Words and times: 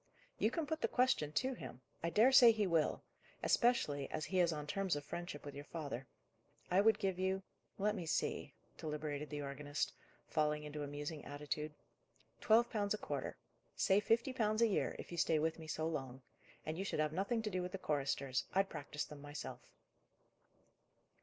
"You 0.39 0.49
can 0.49 0.65
put 0.65 0.81
the 0.81 0.87
question 0.87 1.31
to 1.33 1.53
him. 1.53 1.81
I 2.01 2.09
dare 2.09 2.31
say 2.31 2.51
he 2.51 2.65
will: 2.65 3.03
especially 3.43 4.09
as 4.09 4.25
he 4.25 4.39
is 4.39 4.51
on 4.51 4.65
terms 4.65 4.95
of 4.95 5.05
friendship 5.05 5.45
with 5.45 5.53
your 5.53 5.63
father. 5.65 6.07
I 6.71 6.81
would 6.81 6.97
give 6.97 7.19
you 7.19 7.43
let 7.77 7.93
me 7.93 8.07
see," 8.07 8.55
deliberated 8.79 9.29
the 9.29 9.43
organist, 9.43 9.93
falling 10.25 10.63
into 10.63 10.81
a 10.81 10.87
musing 10.87 11.23
attitude 11.23 11.75
"twelve 12.39 12.67
pounds 12.71 12.95
a 12.95 12.97
quarter. 12.97 13.37
Say 13.75 13.99
fifty 13.99 14.33
pounds 14.33 14.63
a 14.63 14.67
year; 14.67 14.95
if 14.97 15.11
you 15.11 15.19
stay 15.19 15.37
with 15.37 15.59
me 15.59 15.67
so 15.67 15.87
long. 15.87 16.23
And 16.65 16.79
you 16.79 16.83
should 16.83 16.99
have 16.99 17.13
nothing 17.13 17.43
to 17.43 17.51
do 17.51 17.61
with 17.61 17.71
the 17.73 17.77
choristers: 17.77 18.45
I'd 18.55 18.69
practise 18.69 19.05
them 19.05 19.21
myself." 19.21 19.59